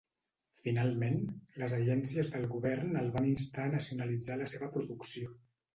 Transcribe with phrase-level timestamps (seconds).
[0.61, 1.19] Finalment,
[1.63, 5.37] les agències del govern el van instar a nacionalitzar la seva producció.